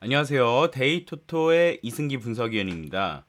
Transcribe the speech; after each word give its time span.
안녕하세요. 0.00 0.70
데이토토의 0.70 1.80
이승기 1.82 2.18
분석위원입니다. 2.18 3.24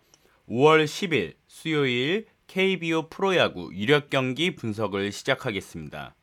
5월 0.48 0.86
10일 0.86 1.34
수요일 1.48 2.28
KBO 2.46 3.10
프로야구 3.10 3.74
유력 3.74 4.12
경기 4.12 4.56
분석을 4.56 5.12
시작하겠습니다. 5.12 6.14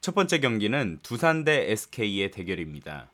첫 0.00 0.12
번째 0.16 0.40
경기는 0.40 0.98
두산 1.04 1.44
대 1.44 1.70
SK의 1.70 2.32
대결입니다. 2.32 3.12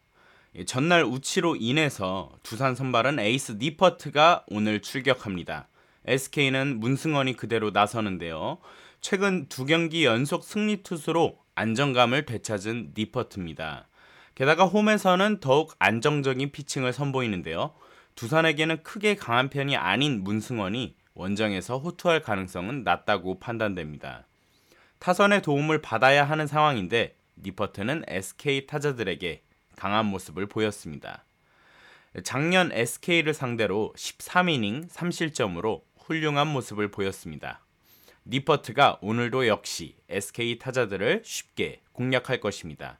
예, 0.54 0.64
전날 0.64 1.04
우치로 1.04 1.56
인해서 1.56 2.32
두산 2.42 2.74
선발은 2.74 3.18
에이스 3.18 3.56
니퍼트가 3.58 4.46
오늘 4.48 4.80
출격합니다. 4.80 5.68
SK는 6.06 6.80
문승원이 6.80 7.36
그대로 7.36 7.70
나서는데요. 7.70 8.56
최근 9.02 9.46
두 9.50 9.66
경기 9.66 10.06
연속 10.06 10.42
승리 10.42 10.82
투수로 10.82 11.36
안정감을 11.54 12.24
되찾은 12.24 12.94
니퍼트입니다. 12.96 13.88
게다가 14.34 14.64
홈에서는 14.64 15.40
더욱 15.40 15.74
안정적인 15.78 16.52
피칭을 16.52 16.92
선보이는데요. 16.92 17.74
두산에게는 18.14 18.82
크게 18.82 19.16
강한 19.16 19.48
편이 19.48 19.76
아닌 19.76 20.22
문승원이 20.24 20.96
원정에서 21.14 21.78
호투할 21.78 22.22
가능성은 22.22 22.84
낮다고 22.84 23.38
판단됩니다. 23.38 24.26
타선의 24.98 25.42
도움을 25.42 25.82
받아야 25.82 26.24
하는 26.24 26.46
상황인데 26.46 27.16
니퍼트는 27.42 28.04
SK 28.06 28.66
타자들에게 28.66 29.42
강한 29.76 30.06
모습을 30.06 30.46
보였습니다. 30.46 31.24
작년 32.24 32.70
SK를 32.72 33.34
상대로 33.34 33.92
13이닝 33.96 34.88
3실점으로 34.90 35.82
훌륭한 35.96 36.46
모습을 36.48 36.90
보였습니다. 36.90 37.60
니퍼트가 38.26 38.98
오늘도 39.00 39.48
역시 39.48 39.96
SK 40.08 40.58
타자들을 40.58 41.22
쉽게 41.24 41.80
공략할 41.92 42.40
것입니다. 42.40 42.98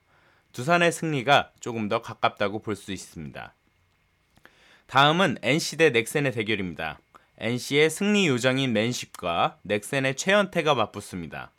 두산의 0.53 0.93
승리가 0.93 1.53
조금 1.61 1.89
더 1.89 2.03
가깝다고 2.03 2.61
볼 2.61 2.77
수 2.77 2.93
있습니다. 2.93 3.55
다음은 4.87 5.39
NC 5.43 5.79
대 5.79 5.91
넥센의 5.91 6.33
대결입니다. 6.33 6.99
NC의 7.39 7.89
승리 7.89 8.29
요정인 8.29 8.73
맨쉽과 8.73 9.59
넥센의 9.63 10.17
최연태가 10.17 10.75
맞붙습니다. 10.75 11.51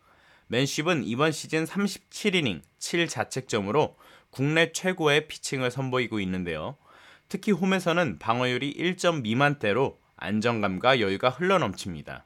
맨쉽은 0.47 1.03
이번 1.03 1.31
시즌 1.31 1.65
37이닝 1.65 2.61
7자책점으로 2.79 3.95
국내 4.29 4.71
최고의 4.71 5.27
피칭을 5.27 5.71
선보이고 5.71 6.19
있는데요. 6.19 6.77
특히 7.27 7.51
홈에서는 7.51 8.19
방어율이 8.19 8.75
1점 8.75 9.21
미만대로 9.21 9.99
안정감과 10.17 10.99
여유가 10.99 11.29
흘러넘칩니다. 11.29 12.25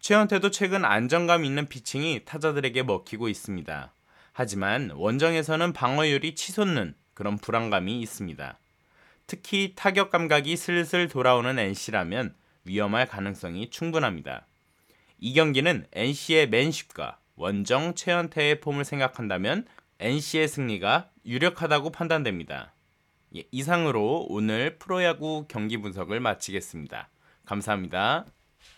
최연태도 0.00 0.50
최근 0.50 0.84
안정감 0.84 1.44
있는 1.44 1.66
피칭이 1.66 2.26
타자들에게 2.26 2.82
먹히고 2.82 3.28
있습니다. 3.28 3.92
하지만 4.38 4.90
원정에서는 4.90 5.72
방어율이 5.72 6.34
치솟는 6.34 6.94
그런 7.14 7.38
불안감이 7.38 8.02
있습니다. 8.02 8.58
특히 9.26 9.72
타격 9.74 10.10
감각이 10.10 10.58
슬슬 10.58 11.08
돌아오는 11.08 11.58
NC라면 11.58 12.34
위험할 12.66 13.06
가능성이 13.06 13.70
충분합니다. 13.70 14.46
이 15.20 15.32
경기는 15.32 15.86
NC의 15.90 16.50
맨쉽과 16.50 17.18
원정 17.36 17.94
최연태의 17.94 18.60
폼을 18.60 18.84
생각한다면 18.84 19.64
NC의 20.00 20.48
승리가 20.48 21.08
유력하다고 21.24 21.88
판단됩니다. 21.88 22.74
예, 23.34 23.44
이상으로 23.50 24.26
오늘 24.28 24.76
프로야구 24.78 25.46
경기 25.48 25.78
분석을 25.78 26.20
마치겠습니다. 26.20 27.08
감사합니다. 27.46 28.26